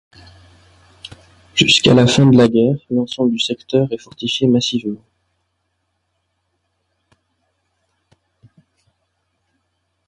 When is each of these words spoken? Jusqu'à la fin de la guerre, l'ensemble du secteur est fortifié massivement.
Jusqu'à 1.53 1.93
la 1.93 2.07
fin 2.07 2.25
de 2.25 2.35
la 2.35 2.47
guerre, 2.47 2.79
l'ensemble 2.89 3.33
du 3.33 3.37
secteur 3.39 3.87
est 3.93 3.99
fortifié 4.01 4.47
massivement. 4.47 4.99